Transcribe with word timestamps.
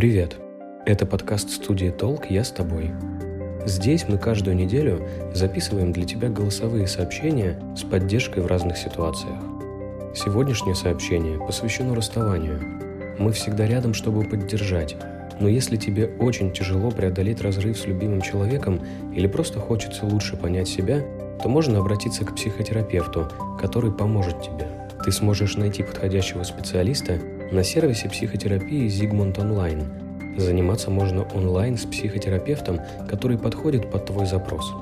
Привет! 0.00 0.36
Это 0.86 1.04
подкаст 1.04 1.50
студии 1.50 1.90
«Толк. 1.90 2.30
Я 2.30 2.42
с 2.42 2.50
тобой». 2.50 2.90
Здесь 3.66 4.08
мы 4.08 4.16
каждую 4.16 4.56
неделю 4.56 5.06
записываем 5.34 5.92
для 5.92 6.06
тебя 6.06 6.30
голосовые 6.30 6.86
сообщения 6.86 7.60
с 7.76 7.82
поддержкой 7.82 8.42
в 8.42 8.46
разных 8.46 8.78
ситуациях. 8.78 9.36
Сегодняшнее 10.14 10.74
сообщение 10.74 11.38
посвящено 11.38 11.94
расставанию. 11.94 12.58
Мы 13.18 13.32
всегда 13.32 13.66
рядом, 13.66 13.92
чтобы 13.92 14.24
поддержать, 14.24 14.96
но 15.38 15.48
если 15.48 15.76
тебе 15.76 16.06
очень 16.18 16.50
тяжело 16.50 16.90
преодолеть 16.90 17.42
разрыв 17.42 17.76
с 17.76 17.84
любимым 17.84 18.22
человеком 18.22 18.80
или 19.14 19.26
просто 19.26 19.60
хочется 19.60 20.06
лучше 20.06 20.34
понять 20.34 20.68
себя, 20.68 21.04
то 21.42 21.50
можно 21.50 21.78
обратиться 21.78 22.24
к 22.24 22.34
психотерапевту, 22.34 23.30
который 23.60 23.92
поможет 23.92 24.40
тебе. 24.40 24.66
Ты 25.04 25.12
сможешь 25.12 25.56
найти 25.56 25.82
подходящего 25.82 26.42
специалиста 26.42 27.18
на 27.50 27.64
сервисе 27.64 28.08
психотерапии 28.08 28.86
Zigmund 28.86 29.36
Online. 29.36 30.38
Заниматься 30.38 30.90
можно 30.90 31.24
онлайн 31.34 31.76
с 31.76 31.84
психотерапевтом, 31.84 32.80
который 33.08 33.38
подходит 33.38 33.90
под 33.90 34.06
твой 34.06 34.26
запрос. 34.26 34.72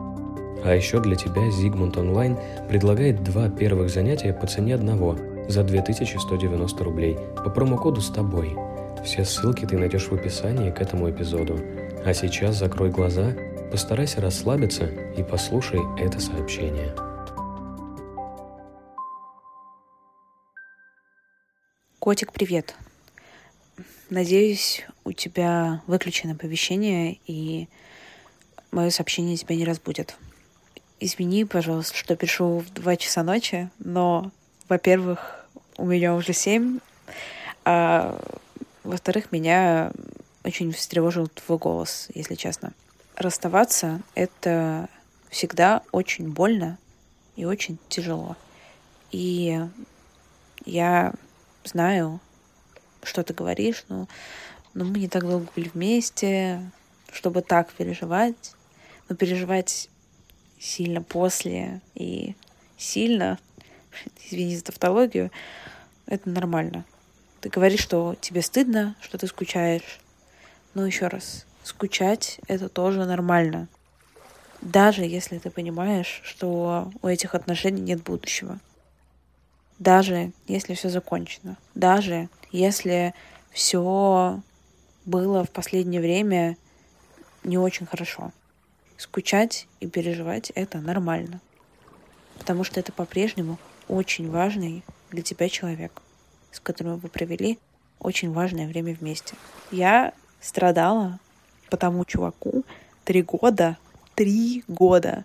А 0.64 0.74
еще 0.74 1.00
для 1.00 1.16
тебя 1.16 1.42
Zigmund 1.48 1.94
Online 1.94 2.38
предлагает 2.68 3.22
два 3.22 3.48
первых 3.48 3.90
занятия 3.90 4.32
по 4.32 4.46
цене 4.46 4.74
одного 4.74 5.16
за 5.48 5.62
2190 5.64 6.84
рублей 6.84 7.16
по 7.36 7.50
промокоду 7.50 8.00
«С 8.00 8.10
тобой». 8.10 8.54
Все 9.04 9.24
ссылки 9.24 9.64
ты 9.64 9.78
найдешь 9.78 10.08
в 10.08 10.12
описании 10.12 10.70
к 10.70 10.80
этому 10.82 11.08
эпизоду. 11.08 11.58
А 12.04 12.12
сейчас 12.12 12.58
закрой 12.58 12.90
глаза, 12.90 13.32
постарайся 13.70 14.20
расслабиться 14.20 14.90
и 15.16 15.22
послушай 15.22 15.80
это 15.98 16.20
сообщение. 16.20 16.92
Котик, 22.08 22.32
привет. 22.32 22.74
Надеюсь, 24.08 24.82
у 25.04 25.12
тебя 25.12 25.82
выключено 25.86 26.32
оповещение, 26.32 27.18
и 27.26 27.68
мое 28.70 28.88
сообщение 28.88 29.36
тебя 29.36 29.56
не 29.56 29.66
разбудит. 29.66 30.16
Извини, 31.00 31.44
пожалуйста, 31.44 31.94
что 31.94 32.16
пишу 32.16 32.60
в 32.60 32.72
2 32.72 32.96
часа 32.96 33.22
ночи, 33.22 33.68
но, 33.78 34.30
во-первых, 34.70 35.46
у 35.76 35.84
меня 35.84 36.14
уже 36.14 36.32
7, 36.32 36.78
а 37.66 38.18
во-вторых, 38.84 39.30
меня 39.30 39.92
очень 40.44 40.72
встревожил 40.72 41.28
твой 41.28 41.58
голос, 41.58 42.08
если 42.14 42.36
честно. 42.36 42.72
Расставаться— 43.16 44.00
это 44.14 44.88
всегда 45.28 45.82
очень 45.92 46.32
больно 46.32 46.78
и 47.36 47.44
очень 47.44 47.78
тяжело. 47.90 48.34
И 49.10 49.60
я 50.64 51.12
знаю, 51.68 52.20
что 53.02 53.22
ты 53.22 53.32
говоришь, 53.32 53.84
но, 53.88 54.08
но 54.74 54.84
мы 54.84 54.98
не 54.98 55.08
так 55.08 55.22
долго 55.22 55.46
были 55.54 55.68
вместе, 55.68 56.60
чтобы 57.12 57.42
так 57.42 57.72
переживать. 57.72 58.54
Но 59.08 59.16
переживать 59.16 59.88
сильно 60.58 61.02
после 61.02 61.80
и 61.94 62.34
сильно, 62.76 63.38
извини 64.26 64.56
за 64.56 64.64
тавтологию, 64.64 65.30
это 66.06 66.28
нормально. 66.28 66.84
Ты 67.40 67.48
говоришь, 67.48 67.80
что 67.80 68.16
тебе 68.20 68.42
стыдно, 68.42 68.96
что 69.00 69.18
ты 69.18 69.26
скучаешь. 69.26 70.00
Но 70.74 70.84
еще 70.84 71.06
раз, 71.06 71.46
скучать— 71.62 72.40
это 72.48 72.68
тоже 72.68 73.04
нормально. 73.04 73.68
Даже 74.60 75.02
если 75.02 75.38
ты 75.38 75.50
понимаешь, 75.50 76.20
что 76.24 76.90
у 77.00 77.06
этих 77.06 77.34
отношений 77.34 77.80
нет 77.80 78.02
будущего 78.02 78.58
даже 79.78 80.32
если 80.46 80.74
все 80.74 80.88
закончено, 80.88 81.56
даже 81.74 82.28
если 82.50 83.14
все 83.50 84.40
было 85.04 85.44
в 85.44 85.50
последнее 85.50 86.00
время 86.00 86.56
не 87.44 87.58
очень 87.58 87.86
хорошо. 87.86 88.32
Скучать 88.96 89.66
и 89.80 89.86
переживать— 89.86 90.50
это 90.54 90.78
нормально. 90.78 91.40
Потому 92.38 92.64
что 92.64 92.80
это 92.80 92.92
по-прежнему 92.92 93.58
очень 93.88 94.30
важный 94.30 94.82
для 95.10 95.22
тебя 95.22 95.48
человек, 95.48 96.02
с 96.50 96.60
которым 96.60 96.98
вы 96.98 97.08
провели 97.08 97.58
очень 98.00 98.32
важное 98.32 98.68
время 98.68 98.94
вместе. 98.94 99.34
Я 99.70 100.12
страдала 100.40 101.18
по 101.70 101.76
тому 101.76 102.04
чуваку 102.04 102.64
три 103.04 103.22
года, 103.22 103.76
три 104.14 104.64
года, 104.68 105.24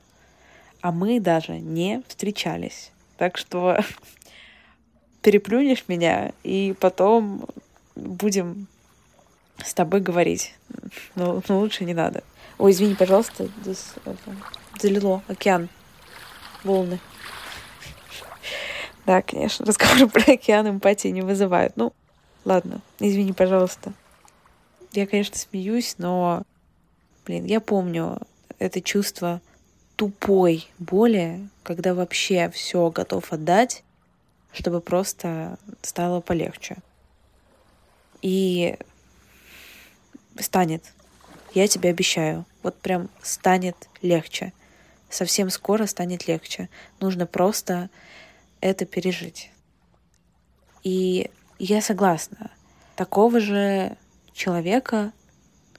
а 0.81 0.91
мы 0.91 1.19
даже 1.19 1.59
не 1.59 2.03
встречались. 2.07 2.91
Так 3.17 3.37
что 3.37 3.77
переплюнешь 5.23 5.85
меня, 5.87 6.33
и 6.43 6.75
потом 6.79 7.47
будем 7.95 8.67
с 9.63 9.73
тобой 9.73 10.01
говорить. 10.01 10.53
Но, 11.15 11.41
но 11.47 11.59
лучше 11.59 11.85
не 11.85 11.93
надо. 11.93 12.23
Ой, 12.59 12.71
извини, 12.71 12.93
пожалуйста, 12.93 13.49
здесь 13.61 13.93
это, 14.05 14.35
залило 14.79 15.23
океан, 15.27 15.69
волны. 16.63 16.99
Да, 19.05 19.21
конечно, 19.21 19.65
разговоры 19.65 20.07
про 20.07 20.33
океан 20.33 20.69
эмпатии 20.69 21.07
не 21.07 21.21
вызывают. 21.21 21.75
Ну, 21.77 21.93
ладно, 22.45 22.81
извини, 22.99 23.33
пожалуйста. 23.33 23.93
Я, 24.91 25.07
конечно, 25.07 25.37
смеюсь, 25.37 25.95
но, 25.97 26.43
блин, 27.25 27.45
я 27.45 27.59
помню 27.59 28.19
это 28.59 28.81
чувство 28.81 29.41
тупой 29.95 30.67
боли, 30.79 31.47
когда 31.63 31.93
вообще 31.93 32.49
все 32.53 32.89
готов 32.89 33.31
отдать, 33.31 33.83
чтобы 34.53 34.81
просто 34.81 35.57
стало 35.81 36.21
полегче. 36.21 36.77
И 38.21 38.77
станет. 40.39 40.93
Я 41.53 41.67
тебе 41.67 41.89
обещаю. 41.89 42.45
Вот 42.61 42.77
прям 42.77 43.09
станет 43.21 43.75
легче. 44.01 44.53
Совсем 45.09 45.49
скоро 45.49 45.85
станет 45.85 46.27
легче. 46.27 46.69
Нужно 46.99 47.25
просто 47.25 47.89
это 48.61 48.85
пережить. 48.85 49.51
И 50.83 51.29
я 51.59 51.81
согласна. 51.81 52.51
Такого 52.95 53.39
же 53.39 53.97
человека, 54.33 55.11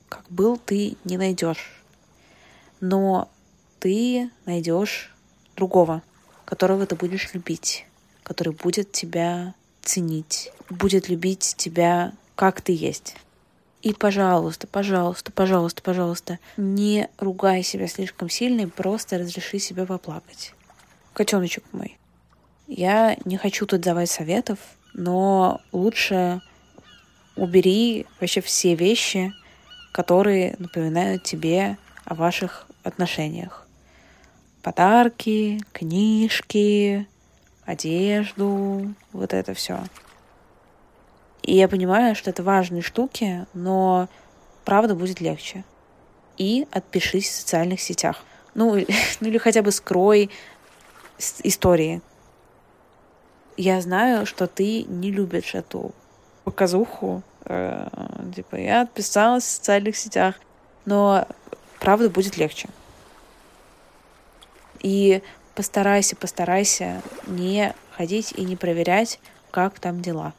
как 0.08 0.24
был, 0.28 0.58
ты 0.58 0.96
не 1.04 1.16
найдешь. 1.16 1.80
Но 2.80 3.30
ты 3.80 4.30
найдешь 4.46 5.14
другого, 5.56 6.02
которого 6.44 6.86
ты 6.86 6.96
будешь 6.96 7.32
любить 7.34 7.86
который 8.24 8.52
будет 8.52 8.90
тебя 8.90 9.54
ценить, 9.82 10.50
будет 10.68 11.08
любить 11.08 11.54
тебя, 11.56 12.12
как 12.34 12.60
ты 12.60 12.72
есть. 12.72 13.16
И, 13.82 13.92
пожалуйста, 13.92 14.66
пожалуйста, 14.66 15.30
пожалуйста, 15.30 15.82
пожалуйста, 15.82 16.38
не 16.56 17.08
ругай 17.18 17.62
себя 17.62 17.86
слишком 17.86 18.30
сильно 18.30 18.62
и 18.62 18.66
просто 18.66 19.18
разреши 19.18 19.58
себе 19.58 19.84
поплакать. 19.84 20.54
Котеночек 21.12 21.64
мой, 21.72 21.98
я 22.66 23.16
не 23.26 23.36
хочу 23.36 23.66
тут 23.66 23.82
давать 23.82 24.10
советов, 24.10 24.58
но 24.94 25.60
лучше 25.70 26.40
убери 27.36 28.06
вообще 28.20 28.40
все 28.40 28.74
вещи, 28.74 29.34
которые 29.92 30.56
напоминают 30.58 31.24
тебе 31.24 31.76
о 32.06 32.14
ваших 32.14 32.66
отношениях. 32.84 33.66
Подарки, 34.62 35.60
книжки, 35.72 37.06
одежду, 37.64 38.94
вот 39.12 39.32
это 39.32 39.54
все. 39.54 39.80
И 41.42 41.56
я 41.56 41.68
понимаю, 41.68 42.14
что 42.14 42.30
это 42.30 42.42
важные 42.42 42.82
штуки, 42.82 43.46
но 43.52 44.08
правда 44.64 44.94
будет 44.94 45.20
легче. 45.20 45.64
И 46.38 46.66
отпишись 46.70 47.28
в 47.28 47.34
социальных 47.34 47.80
сетях. 47.80 48.22
Ну, 48.54 48.74
ну 49.20 49.28
или 49.28 49.38
хотя 49.38 49.62
бы 49.62 49.70
скрой 49.70 50.30
истории. 51.18 52.00
Я 53.56 53.80
знаю, 53.80 54.26
что 54.26 54.46
ты 54.46 54.84
не 54.84 55.10
любишь 55.10 55.54
эту 55.54 55.92
показуху. 56.44 57.22
Э, 57.44 57.88
типа, 58.34 58.56
я 58.56 58.82
отписалась 58.82 59.44
в 59.44 59.50
социальных 59.50 59.96
сетях. 59.96 60.36
Но 60.86 61.28
правда 61.78 62.08
будет 62.08 62.36
легче. 62.36 62.68
И 64.80 65.22
постарайся, 65.54 66.16
постарайся 66.16 67.02
не 67.26 67.74
ходить 67.96 68.32
и 68.32 68.44
не 68.44 68.56
проверять 68.56 69.20
как 69.50 69.78
там 69.78 70.00
дела. 70.02 70.32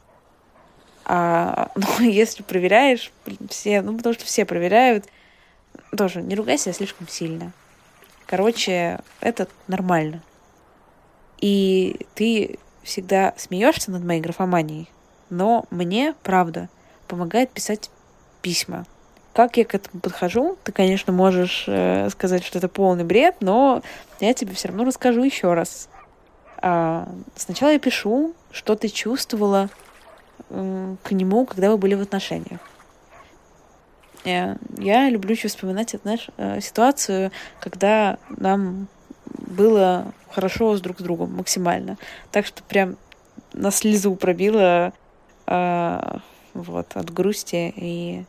А 1.04 1.70
ну, 1.74 2.00
если 2.00 2.42
проверяешь, 2.42 3.12
все, 3.48 3.82
ну, 3.82 3.96
потому 3.96 4.14
что 4.14 4.24
все 4.24 4.44
проверяют, 4.44 5.06
тоже 5.96 6.22
не 6.22 6.34
ругайся 6.34 6.72
слишком 6.72 7.08
сильно. 7.08 7.52
Короче, 8.26 9.00
это 9.20 9.48
нормально. 9.68 10.22
И 11.40 12.06
ты 12.14 12.58
всегда 12.82 13.34
смеешься 13.36 13.90
над 13.90 14.04
моей 14.04 14.20
графоманией, 14.20 14.88
но 15.30 15.66
мне, 15.70 16.14
правда, 16.22 16.68
помогает 17.08 17.50
писать 17.50 17.90
письма. 18.42 18.86
Как 19.36 19.58
я 19.58 19.66
к 19.66 19.74
этому 19.74 20.00
подхожу? 20.00 20.56
Ты, 20.64 20.72
конечно, 20.72 21.12
можешь 21.12 21.66
э, 21.68 22.08
сказать, 22.08 22.42
что 22.42 22.56
это 22.56 22.70
полный 22.70 23.04
бред, 23.04 23.34
но 23.40 23.82
я 24.18 24.32
тебе 24.32 24.54
все 24.54 24.68
равно 24.68 24.84
расскажу 24.84 25.22
еще 25.22 25.52
раз. 25.52 25.90
А, 26.62 27.06
сначала 27.34 27.72
я 27.72 27.78
пишу, 27.78 28.32
что 28.50 28.76
ты 28.76 28.88
чувствовала 28.88 29.68
э, 30.48 30.96
к 31.02 31.12
нему, 31.12 31.44
когда 31.44 31.70
вы 31.70 31.76
были 31.76 31.92
в 31.92 32.00
отношениях. 32.00 32.60
Я, 34.24 34.56
я 34.78 35.10
люблю 35.10 35.32
еще 35.32 35.48
вспоминать, 35.48 35.94
знаешь, 36.02 36.28
э, 36.38 36.62
ситуацию, 36.62 37.30
когда 37.60 38.16
нам 38.38 38.88
было 39.26 40.14
хорошо 40.30 40.78
с 40.78 40.80
друг 40.80 40.98
с 41.00 41.02
другом 41.02 41.36
максимально. 41.36 41.98
Так 42.32 42.46
что 42.46 42.62
прям 42.62 42.96
на 43.52 43.70
слезу 43.70 44.14
пробило 44.14 44.94
э, 45.46 46.18
вот, 46.54 46.86
от 46.94 47.12
грусти 47.12 47.74
и 47.76 48.24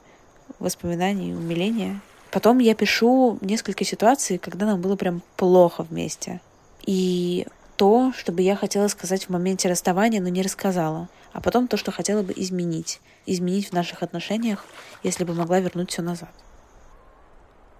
воспоминаний, 0.60 1.34
умиления. 1.34 2.02
Потом 2.32 2.60
я 2.60 2.76
пишу 2.76 3.38
несколько 3.42 3.86
ситуаций, 3.86 4.38
когда 4.38 4.66
нам 4.66 4.82
было 4.82 4.96
прям 4.96 5.22
плохо 5.36 5.84
вместе. 5.84 6.42
И 6.86 7.48
то, 7.78 8.12
что 8.16 8.32
бы 8.32 8.42
я 8.42 8.56
хотела 8.56 8.88
сказать 8.88 9.26
в 9.26 9.30
моменте 9.30 9.70
расставания, 9.70 10.22
но 10.22 10.30
не 10.30 10.42
рассказала. 10.42 11.10
А 11.34 11.42
потом 11.42 11.68
то, 11.68 11.78
что 11.78 11.92
хотела 11.92 12.24
бы 12.24 12.34
изменить. 12.36 13.00
Изменить 13.26 13.70
в 13.70 13.74
наших 13.74 14.04
отношениях, 14.04 14.66
если 15.04 15.24
бы 15.24 15.34
могла 15.34 15.60
вернуть 15.60 15.92
все 15.92 16.02
назад. 16.02 16.32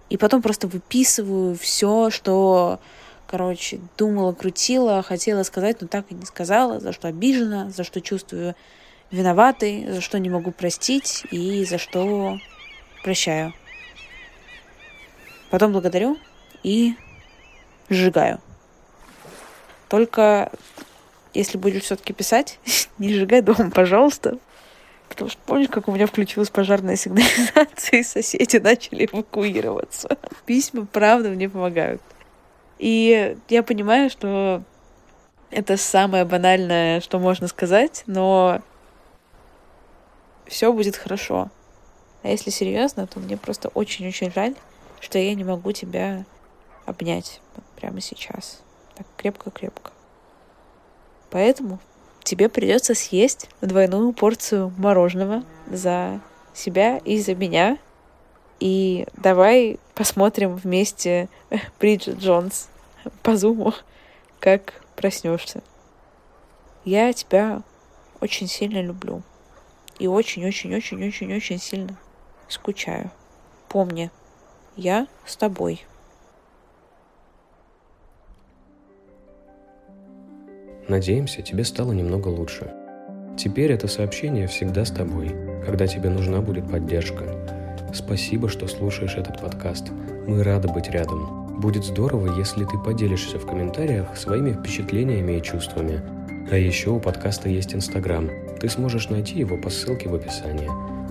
И 0.08 0.16
потом 0.16 0.40
просто 0.40 0.66
выписываю 0.68 1.56
все, 1.56 2.10
что 2.10 2.80
короче, 3.28 3.78
думала, 3.96 4.32
крутила, 4.32 5.02
хотела 5.02 5.42
сказать, 5.42 5.80
но 5.80 5.86
так 5.86 6.06
и 6.08 6.14
не 6.14 6.24
сказала, 6.24 6.80
за 6.80 6.92
что 6.92 7.08
обижена, 7.08 7.70
за 7.70 7.84
что 7.84 8.00
чувствую 8.00 8.56
виноватой, 9.10 9.86
за 9.92 10.00
что 10.00 10.18
не 10.18 10.30
могу 10.30 10.50
простить 10.50 11.24
и 11.30 11.64
за 11.64 11.78
что 11.78 12.38
прощаю. 13.02 13.52
Потом 15.50 15.72
благодарю 15.72 16.18
и 16.62 16.94
сжигаю. 17.88 18.40
Только 19.88 20.50
если 21.34 21.58
будешь 21.58 21.84
все-таки 21.84 22.12
писать, 22.12 22.58
не 22.98 23.12
сжигай 23.12 23.42
дом, 23.42 23.70
пожалуйста. 23.70 24.38
Потому 25.08 25.30
что 25.30 25.40
помнишь, 25.46 25.68
как 25.70 25.88
у 25.88 25.92
меня 25.92 26.06
включилась 26.06 26.50
пожарная 26.50 26.96
сигнализация, 26.96 28.00
и 28.00 28.02
соседи 28.02 28.58
начали 28.58 29.08
эвакуироваться. 29.10 30.18
Письма, 30.44 30.86
правда, 30.86 31.30
мне 31.30 31.48
помогают. 31.48 32.02
И 32.78 33.36
я 33.48 33.62
понимаю, 33.62 34.10
что 34.10 34.62
это 35.50 35.76
самое 35.76 36.24
банальное, 36.24 37.00
что 37.00 37.18
можно 37.18 37.48
сказать, 37.48 38.04
но 38.06 38.60
все 40.46 40.72
будет 40.72 40.96
хорошо. 40.96 41.50
А 42.22 42.28
если 42.28 42.50
серьезно, 42.50 43.06
то 43.06 43.20
мне 43.20 43.36
просто 43.36 43.68
очень-очень 43.68 44.32
жаль, 44.32 44.54
что 45.00 45.18
я 45.18 45.34
не 45.34 45.44
могу 45.44 45.72
тебя 45.72 46.24
обнять 46.84 47.40
прямо 47.76 48.00
сейчас. 48.00 48.60
Так 48.96 49.06
крепко-крепко. 49.16 49.92
Поэтому 51.30 51.78
тебе 52.24 52.48
придется 52.48 52.94
съесть 52.94 53.48
двойную 53.60 54.12
порцию 54.12 54.72
мороженого 54.76 55.44
за 55.70 56.20
себя 56.54 56.98
и 56.98 57.20
за 57.20 57.34
меня. 57.34 57.78
И 58.58 59.06
давай 59.14 59.78
посмотрим 59.94 60.56
вместе 60.56 61.28
Бриджит 61.78 62.18
Джонс 62.18 62.68
по 63.22 63.36
зуму, 63.36 63.72
как 64.40 64.82
проснешься. 64.96 65.62
Я 66.84 67.12
тебя 67.12 67.62
очень 68.20 68.48
сильно 68.48 68.82
люблю. 68.82 69.22
И 70.00 70.06
очень-очень-очень-очень-очень 70.06 71.58
сильно 71.58 71.96
скучаю. 72.48 73.10
Помни, 73.68 74.10
я 74.76 75.06
с 75.26 75.36
тобой. 75.36 75.84
Надеемся, 80.88 81.42
тебе 81.42 81.64
стало 81.64 81.92
немного 81.92 82.28
лучше. 82.28 82.72
Теперь 83.36 83.72
это 83.72 83.88
сообщение 83.88 84.46
всегда 84.46 84.84
с 84.84 84.90
тобой, 84.90 85.28
когда 85.64 85.86
тебе 85.86 86.08
нужна 86.08 86.40
будет 86.40 86.70
поддержка. 86.70 87.24
Спасибо, 87.92 88.48
что 88.48 88.66
слушаешь 88.66 89.16
этот 89.16 89.40
подкаст. 89.40 89.90
Мы 90.26 90.42
рады 90.42 90.68
быть 90.68 90.90
рядом. 90.90 91.60
Будет 91.60 91.84
здорово, 91.84 92.38
если 92.38 92.64
ты 92.64 92.78
поделишься 92.78 93.38
в 93.38 93.46
комментариях 93.46 94.16
своими 94.16 94.52
впечатлениями 94.52 95.38
и 95.38 95.42
чувствами. 95.42 96.00
А 96.50 96.56
еще 96.56 96.90
у 96.90 97.00
подкаста 97.00 97.48
есть 97.48 97.74
Инстаграм. 97.74 98.30
Ты 98.58 98.68
сможешь 98.68 99.10
найти 99.10 99.38
его 99.38 99.58
по 99.58 99.68
ссылке 99.68 100.08
в 100.08 100.14
описании. 100.14 100.97